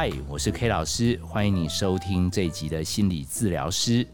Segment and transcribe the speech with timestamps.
[0.00, 4.06] 嗨，我是 K 老师，欢迎你收听这一集的心理治疗师。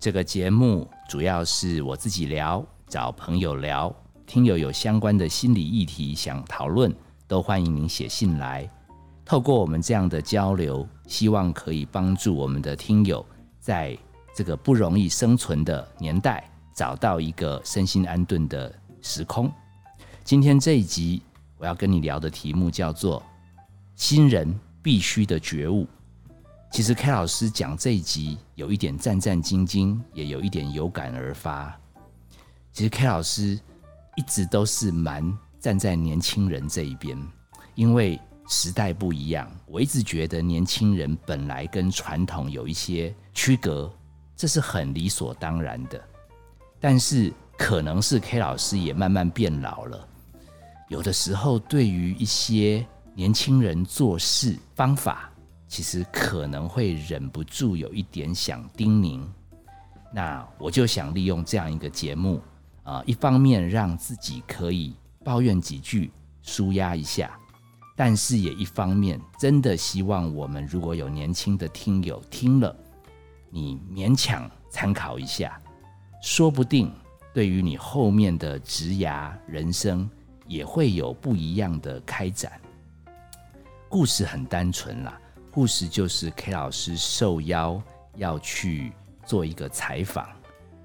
[0.00, 3.94] 这个节目主要是我自己聊，找朋友聊，
[4.26, 6.90] 听友有相关的心理议题想讨论，
[7.28, 8.66] 都欢迎您写信来。
[9.26, 13.22] 透过我们这样的交流，希望可以帮助我们的听友
[13.60, 13.94] 在
[14.34, 19.52] 这个不容易生存的年代，找到一个身心安顿的时空。
[20.24, 21.20] 今天这一集，
[21.58, 23.22] 我要跟你聊的题目叫做
[23.96, 25.84] “新人必须的觉悟”。
[26.70, 31.76] 其实 K 老师讲这一集有一点战战兢兢，也有一点有感而发。
[32.72, 33.58] 其实 K 老师
[34.14, 37.18] 一直都是蛮站在年轻人这一边，
[37.74, 38.20] 因为。
[38.48, 43.92] 时代不一样，我一直觉得年轻人本来跟传统有一些区隔，
[44.36, 46.00] 这是很理所当然的。
[46.78, 50.08] 但是可能是 K 老师也慢慢变老了，
[50.88, 55.30] 有的时候对于一些年轻人做事方法，
[55.66, 59.22] 其实可能会忍不住有一点想叮咛。
[60.12, 62.42] 那我就想利用这样一个节目
[62.82, 64.94] 啊，一方面让自己可以
[65.24, 67.34] 抱怨几句，舒压一下。
[67.96, 72.76] 但是也一方面，真的希望我们如果有年轻的听友听了，
[73.48, 75.58] 你勉强参考一下，
[76.20, 76.92] 说不定
[77.32, 80.06] 对于你后面的职涯人生
[80.46, 82.60] 也会有不一样的开展。
[83.88, 85.20] 故事很单纯啦，
[85.50, 87.82] 故事就是 K 老师受邀
[88.16, 88.92] 要去
[89.24, 90.28] 做一个采访，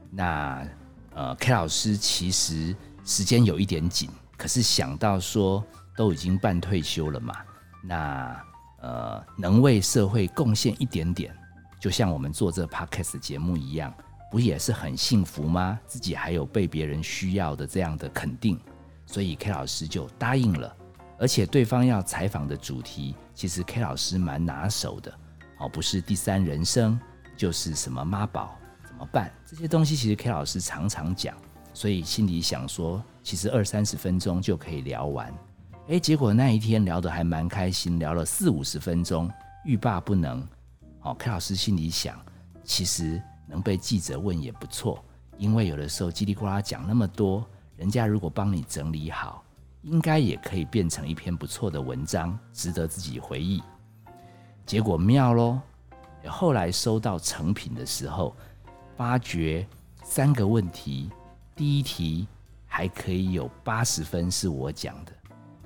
[0.09, 0.67] 那
[1.13, 5.63] 呃 K 老师其实时间有一点紧，可是想到说。
[5.93, 7.35] 都已经半退休了嘛，
[7.83, 8.43] 那
[8.79, 11.35] 呃，能为社会贡献一点点，
[11.81, 13.93] 就像我们做这 podcast 节目一样，
[14.31, 15.77] 不也是很幸福吗？
[15.85, 18.57] 自己还有被别人需要的这样的肯定，
[19.05, 20.75] 所以 K 老师就答应了。
[21.21, 25.13] 而且对方要采访的主题，其实 K 老师蛮拿手的，
[25.59, 26.99] 哦，不是第三人生，
[27.37, 31.37] 就是什么妈宝怎么办这些东西，其实 K 老师常常讲，
[31.75, 35.31] 所以心里想说，其实二三十分钟就可以聊完。
[35.89, 39.29] 哎，结果那一天聊得还蛮开心，聊了四五十分钟，
[39.63, 40.43] 欲罢不能。
[41.03, 42.19] 哦，K 老师心里想，
[42.63, 45.05] 其实能被记者问也不错，
[45.37, 49.43] 因为有的时候叽里呱啦讲那么多，人家如果帮你整理好，
[49.83, 53.61] 应该也可以变成一篇不错的文章，值得自己回忆。
[54.65, 55.59] 结果妙喽，
[56.27, 58.35] 后来收到成品的时候，
[58.95, 59.67] 发觉
[60.03, 61.09] 三个问题，
[61.55, 62.27] 第一题
[62.67, 65.11] 还可以有八十分是我讲的。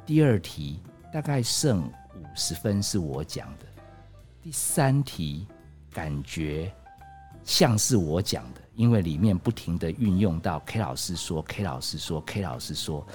[0.06, 0.80] 第二题
[1.12, 3.66] 大概剩五十分是我讲的，
[4.42, 5.46] 第三题
[5.92, 6.72] 感觉
[7.44, 13.06] 像是我讲的，因为里面不停的运用到 K 老师说，K 老师说，K 老师说，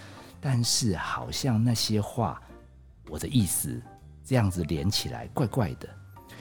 [0.40, 2.40] 但是好像那些话
[3.08, 3.80] 我的意思
[4.24, 5.88] 这样子连起来怪怪的，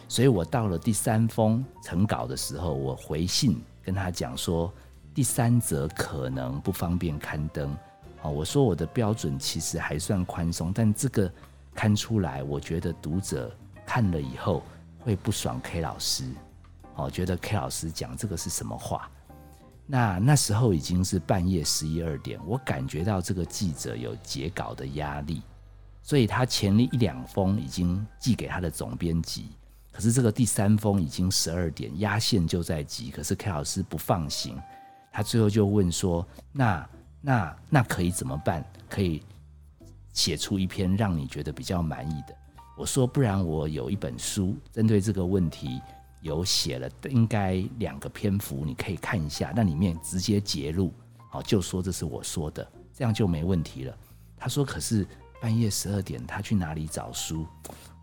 [0.07, 4.71] 所以我到了第三封成稿的时候，我回信跟他讲说，
[5.13, 7.75] 第三则可能不方便刊登。
[8.21, 11.31] 哦，我说我的标准其实还算宽松，但这个
[11.73, 13.55] 刊出来，我觉得读者
[13.85, 14.61] 看了以后
[14.99, 16.25] 会不爽 K 老师，
[16.95, 19.09] 哦，觉得 K 老师讲这个是什么话？
[19.91, 25.41] 那那时候已经是半夜十一二点，我感觉到这个记者有截稿的压力，
[26.03, 29.47] 所以他前一两封已经寄给他的总编辑，
[29.91, 34.55] 可是这个第三封已经十二点，压线就在急，可是 K 老师不放心，
[35.11, 36.23] 他最后就问说
[36.53, 36.87] ：“那？”
[37.21, 38.63] 那那可以怎么办？
[38.87, 39.21] 可以
[40.13, 42.33] 写出一篇让你觉得比较满意的。
[42.77, 45.81] 我说，不然我有一本书针对这个问题
[46.21, 49.53] 有写了，应该两个篇幅，你可以看一下。
[49.55, 50.93] 那里面直接截录，
[51.29, 53.97] 好，就说这是我说的，这样就没问题了。
[54.37, 55.07] 他说，可是
[55.41, 57.45] 半夜十二点，他去哪里找书？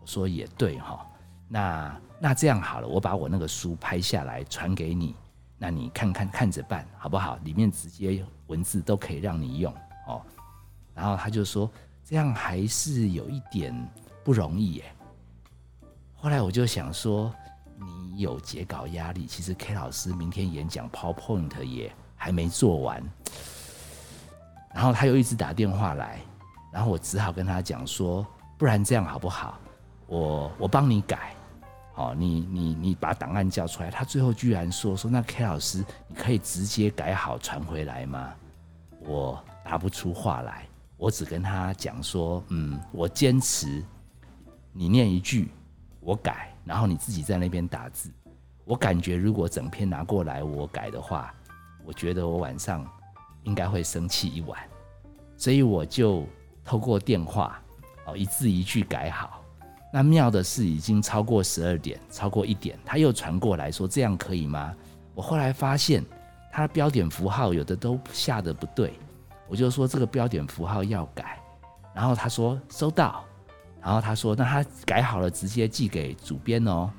[0.01, 1.05] 我说也对哈。
[1.47, 5.15] 那那这样好了，我把我那个书拍下来传给你。
[5.57, 7.37] 那你看看看着办，好不好？
[7.43, 9.73] 里面直接文字都可以让你用
[10.07, 10.21] 哦。
[10.93, 11.69] 然后他就说，
[12.03, 13.73] 这样还是有一点
[14.23, 14.85] 不容易耶。
[16.15, 17.33] 后来我就想说，
[17.79, 23.03] 你有截稿压力，其实 K 老师明天演讲 PowerPoint 也还没做完。
[24.73, 26.19] 然后他又一直打电话来，
[26.71, 28.25] 然后我只好跟他讲说，
[28.57, 29.59] 不然这样好不好？
[30.07, 31.33] 我我帮你改。
[31.95, 38.31] 哦，你你你把档案叫出来，他最后居然说说那 K 老师，你可以直接改好传回来吗？
[38.99, 43.83] 我答不出话来，我只跟他讲说，嗯，我坚持
[44.73, 45.49] 你念一句，
[46.07, 48.09] 我改，然后你自己在那边打字。
[48.63, 51.33] 我感觉如果整篇拿过来我改的话，
[51.83, 52.89] 我觉得我晚上
[53.43, 54.57] 应该会生气一晚，
[55.35, 56.25] 所以我就
[56.63, 57.61] 透过电话
[58.05, 59.43] 哦一字一句改好。
[59.91, 64.73] 那妙的是，已经超过十二点，超过一点，他又传过来说：“这样可以吗？”
[65.13, 66.01] 我后来发现，
[66.53, 68.97] 他的标点符号有的都下的不对，
[69.49, 71.37] 我就说这个标点符号要改。
[71.93, 73.25] 然后他说收到，
[73.87, 76.91] 然后他说那他改好了，直接寄给主编哦。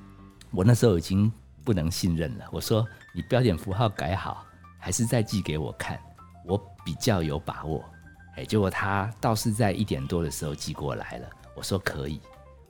[0.50, 1.30] 我那时候已经
[1.62, 2.82] 不能信任了，我说
[3.12, 4.42] 你标点符号改好，
[4.78, 6.00] 还是再寄给我看，
[6.46, 6.56] 我
[6.86, 7.84] 比较有把握。
[8.36, 12.22] 哎，结果他倒是在一点多的时候寄过来了，我说可以。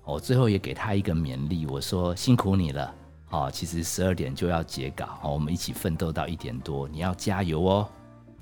[0.05, 2.93] 我最后也给他一个勉励，我说辛苦你了，
[3.31, 7.89] 哦，其实十二点就要截稿，哦，我们一起奋斗到一点多，你要加油哦，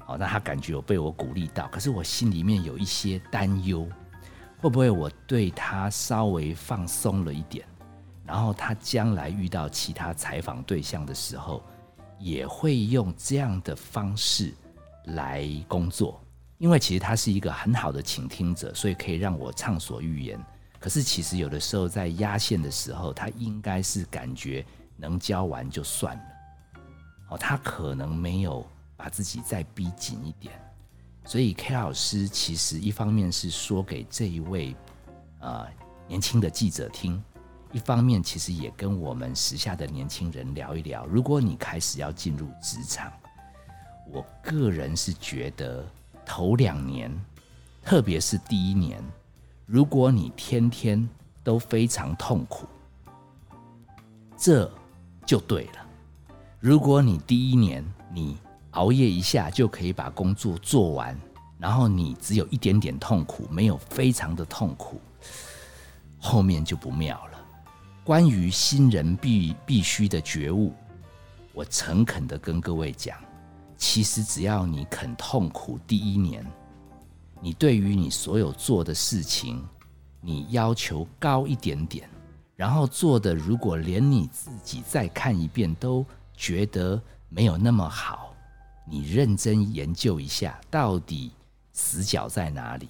[0.07, 3.87] 哦，那他感觉有被我鼓励到，可是我心里面有一些担忧，
[4.59, 7.67] 会不会我对他稍微放松了一点，
[8.25, 11.63] 然后他将来遇到其他采访对象的时候，
[12.19, 14.55] 也会用这样的方式
[15.05, 16.21] 来工作，
[16.59, 20.43] 因为其实他是一个很好的倾听者，所以可以让我畅所欲言。
[20.79, 24.65] 可是，其实有的时候在压线的时候，他应该是感觉
[24.97, 26.25] 能交完就算了，
[27.31, 28.67] 哦，他可能没有
[28.97, 30.55] 把自己再逼紧一点。
[31.27, 34.77] 所以，K 老师其实一方面是说给这一位
[35.41, 35.67] 呃
[36.07, 37.21] 年轻的记者听，
[37.73, 41.05] 一方面其实也跟我们时下的年轻人聊一聊。
[41.07, 43.13] 如果你开始要进入职场，
[44.13, 45.85] 我个人是觉得
[46.25, 47.13] 头两年，
[47.83, 49.03] 特别是第一年。
[49.67, 51.09] 如果你天天
[51.43, 52.69] 都非常痛苦，
[54.37, 54.73] 这
[55.27, 55.87] 就对了。
[56.61, 58.39] 如果你第一年你
[58.77, 61.19] 熬夜一下就可以把工作做完，
[61.59, 65.01] 然后你只有一点点痛苦，没有非常的痛苦，
[66.19, 67.39] 后面就不妙了。
[68.05, 70.75] 关于新人必必须的觉悟，
[71.53, 73.19] 我诚恳的跟各位讲，
[73.79, 76.47] 其实只要你肯痛苦，第一年。
[77.41, 79.67] 你对于你所有做的事情，
[80.21, 82.09] 你要求高一点点，
[82.55, 86.05] 然后做的如果连你自己再看一遍都
[86.37, 88.35] 觉得没有那么好，
[88.89, 91.33] 你认真研究一下，到底
[91.73, 92.89] 死角在哪里？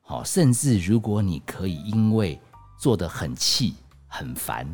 [0.00, 2.38] 好，甚至如果你可以因为
[2.78, 3.74] 做的很气
[4.06, 4.68] 很烦，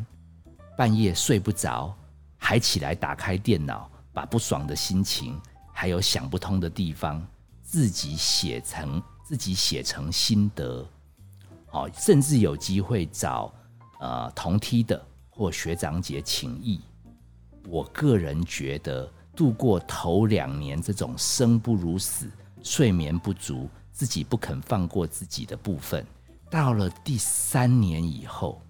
[0.77, 1.95] 半夜睡不着，
[2.39, 5.41] 还起来打开电脑，把不爽的心情
[5.73, 7.25] 还有想不通的地方。
[7.63, 10.85] 自己写成自己写成心得，
[11.69, 13.55] 好，甚至有机会找
[14.01, 16.81] 呃同梯的或学长姐请益。
[17.69, 22.29] 我个人觉得，度过头两年这种生不如死、
[22.63, 26.05] 睡眠不足、自己不肯放过自己的部分，
[26.51, 28.61] 到了第三年以后，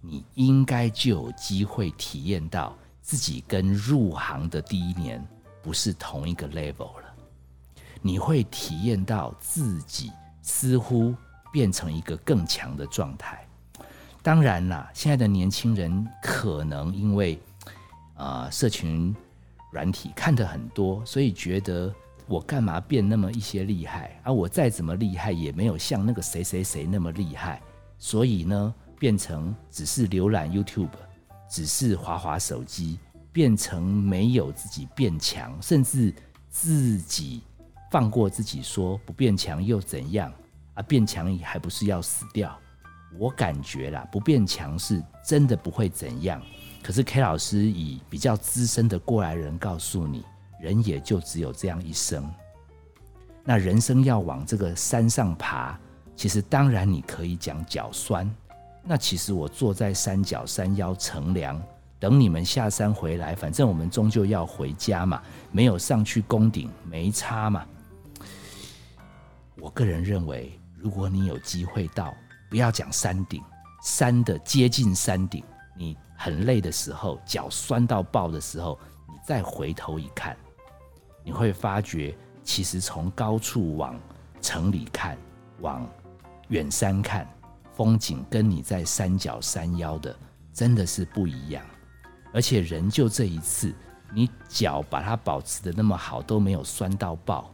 [0.00, 5.24] 你应该就有机会体验到自己跟入行的第一年
[5.62, 7.14] 不是同一个 level 了。
[8.00, 10.10] 你会体验到自己
[10.42, 11.14] 似乎
[11.52, 13.46] 变成一个更强的状态。
[14.22, 17.40] 当然啦，现在的年轻人可能因为
[18.14, 19.14] 啊，社群
[19.72, 21.92] 软体看的很多，所以觉得
[22.28, 24.20] 我干嘛变那么一些厉害？
[24.22, 27.60] 而我再怎么厉害，也没有像那个谁谁谁那么厉害。
[27.98, 30.90] 所以呢，变成只是浏览 YouTube，
[31.48, 33.00] 只是滑滑手机，
[33.32, 36.14] 变成没有自己变强，甚至
[36.48, 37.42] 自己。
[37.90, 40.32] 放过自己，说不变强又怎样
[40.72, 40.82] 啊？
[40.82, 42.58] 变强还不是要死掉？
[43.18, 46.40] 我感觉啦，不变强是真的不会怎样。
[46.82, 50.24] 可是 K 老师以比较资深的过来人告诉你，
[50.60, 52.28] 人也就只有这样一生。
[53.44, 55.78] 那人生要往这个山上爬，
[56.16, 58.28] 其实当然你可以讲脚酸。
[58.84, 61.62] 那其实我坐在山脚山腰乘凉。
[62.00, 65.22] 等你们下山回来，反正我们终究要回家嘛，
[65.52, 67.64] 没有上去攻顶没差嘛。
[69.60, 72.12] 我个人认为，如果你有机会到，
[72.50, 73.40] 不要讲山顶，
[73.84, 75.44] 山的接近山顶，
[75.76, 80.36] 你很累的时候，脚酸到爆的时候，你再回头一看，
[81.24, 83.98] 你会发觉，其实从高处往
[84.40, 85.18] 城里看，
[85.58, 85.84] 往
[86.46, 87.28] 远山看，
[87.72, 90.16] 风景跟你在山脚山腰的
[90.52, 91.66] 真的是不一样。
[92.32, 93.74] 而且人就这一次，
[94.14, 97.52] 你脚把它保持的那么好，都没有酸到爆，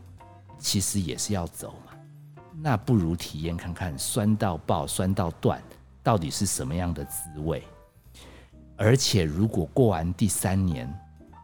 [0.58, 1.92] 其实也是要走嘛。
[2.52, 5.58] 那不如体验看看酸到爆、酸到断
[6.02, 7.62] 到底是什么样的滋味。
[8.80, 10.88] 而且，如果过完第三年，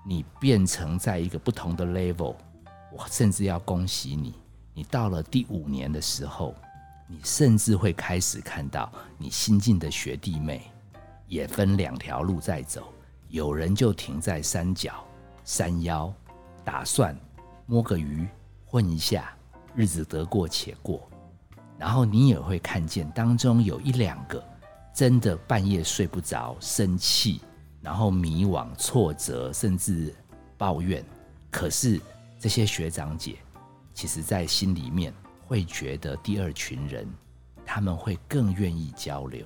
[0.07, 2.37] 你变成在一个不同的 level，
[2.93, 4.35] 我甚至要恭喜你。
[4.73, 6.55] 你到了第五年的时候，
[7.09, 8.89] 你甚至会开始看到
[9.19, 10.63] 你新进的学弟妹
[11.27, 12.93] 也分两条路在走。
[13.29, 15.05] 有人就停在山脚、
[15.45, 16.15] 山腰，
[16.65, 17.19] 打算
[17.67, 18.29] 摸个鱼
[18.65, 19.29] 混一下。
[19.75, 21.11] 日子得过且过，
[21.77, 24.41] 然后你也会看见当中有一两个
[24.95, 27.41] 真的半夜睡不着，生气，
[27.81, 30.15] 然后迷惘、挫折，甚至
[30.57, 31.05] 抱怨。
[31.51, 32.01] 可是
[32.39, 33.37] 这些学长姐，
[33.93, 35.13] 其实在心里面
[35.47, 37.09] 会觉得第二群人，
[37.67, 39.45] 他们会更愿意交流。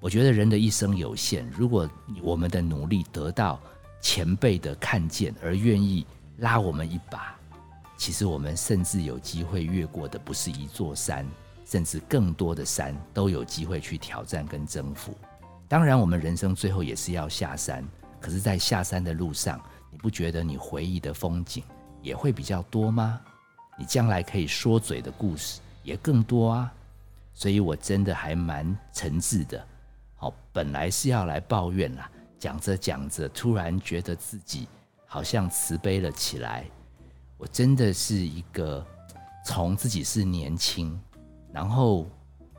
[0.00, 1.88] 我觉得人的一生有限，如果
[2.22, 3.60] 我们的努力得到
[4.00, 6.06] 前辈的看见，而愿意
[6.38, 7.34] 拉我们一把，
[7.98, 11.26] 其实我们甚至有机会越过的不是一座山，
[11.64, 15.16] 甚至更多的山都有机会去挑战跟征服。
[15.66, 17.84] 当然，我们人生最后也是要下山，
[18.20, 21.64] 可是，在下山的路上，你不觉得你回忆的风景
[22.02, 23.20] 也会比较多吗？
[23.76, 26.72] 你将来可以说嘴的故事也更多啊！
[27.32, 29.66] 所以我真的还蛮诚挚的。
[30.14, 34.68] 好本来是要来抱怨啦，讲着讲着，突然觉得自己
[35.06, 36.64] 好像慈悲了起来。
[37.36, 38.86] 我真的是一个
[39.44, 40.98] 从自己是年轻，
[41.54, 42.04] 然后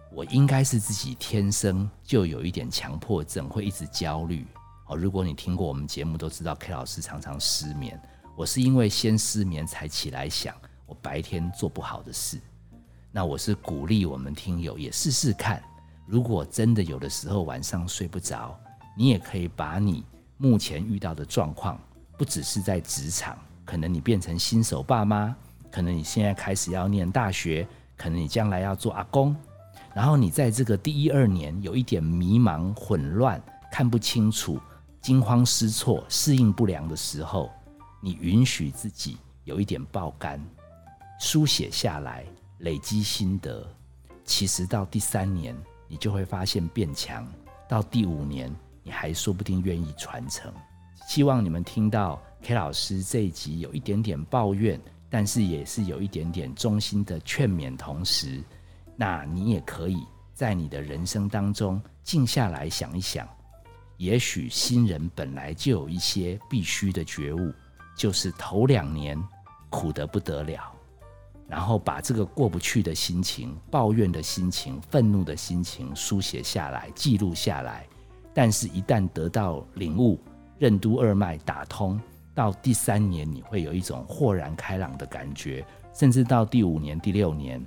[0.10, 4.48] 我应该是自己天生就有一点强迫症，会一直焦虑。
[4.88, 8.02] 哦，如果你听过我们节目，都知道 K 老师常常失眠。
[8.38, 12.40] 我是因为先失眠才起来想我白天做不好的事。
[13.12, 15.62] 那我是鼓励我们听友也试试看。
[16.08, 18.58] 如果真的有的时候晚上睡不着，
[18.96, 20.06] 你也可以把你
[20.38, 21.78] 目前遇到的状况，
[22.18, 25.36] 不只是在职场，可能你变成新手爸妈，
[25.70, 29.36] 可能你现在开始要念大学，可能你将来要做阿公，
[29.94, 34.60] 然后你在这个第一二年有一点迷茫、混乱、看不清楚、
[35.02, 37.50] 惊慌失措、适应不良的时候，
[38.02, 40.40] 你允许自己有一点爆肝，
[41.20, 42.26] 书写下来，
[42.60, 43.68] 累积心得，
[44.24, 45.56] 其实到第三年。
[45.88, 47.26] 你就会发现变强，
[47.70, 50.52] 到第五年你还说不定愿意传承。
[51.08, 57.76] 希望你们听到 K 老师这一集有一点点抱怨，但是也是有一点点衷心的劝勉。
[57.76, 58.44] 同时，
[58.96, 59.98] 那你也可以
[60.34, 63.28] 在你的人生当中静下来想一想，
[63.98, 67.54] 也许新人本来就有一些必须的觉悟，
[67.96, 69.22] 就是头两年
[69.70, 70.72] 苦得不得了。
[71.48, 77.86] 然后把这个过不去的心情、抱怨的心情、愤怒的心情书写下来、记录下来。
[78.34, 80.20] 但是，一旦得到领悟，
[80.58, 82.02] 任督二脉打通，
[82.36, 87.66] 到第三年你会有一种豁然开朗的感觉，甚至到第五年、第六年，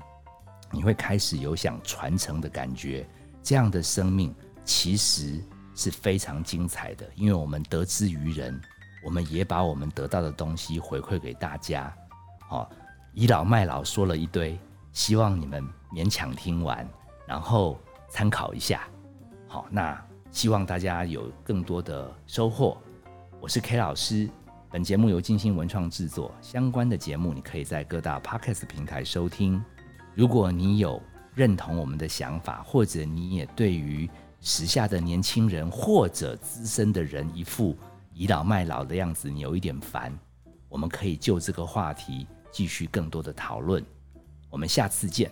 [0.71, 3.09] 你会开始有想传承的感觉。
[3.43, 4.33] 这样的生命
[4.65, 5.43] 其实
[5.75, 8.61] 是非常精彩的，因为我们得之于人，
[9.03, 11.93] 我们也把我们得到的东西回馈给大家。
[12.47, 12.71] 好。
[13.15, 14.57] 倚老卖老说了一堆，
[14.93, 16.89] 希望你们勉强听完，
[17.27, 17.77] 然后
[18.09, 18.87] 参考一下。
[19.49, 22.77] 好，那希望大家有更多的收获。
[23.41, 24.31] 我是 K 老师，
[24.71, 29.65] 本节目由金星文创制作，相关的节目你可以在各大 Podcast 平台收听。
[30.15, 31.03] 如果你有
[31.35, 34.09] 认同我们的想法，或者你也对于
[34.43, 37.75] 时下的年轻人或者资深的人一副
[38.13, 40.13] 倚老卖老的样子，你有一点烦，
[40.69, 42.27] 我们可以就这个话题。
[42.51, 43.85] 继续更多的讨论，
[44.51, 45.31] 我们下次见。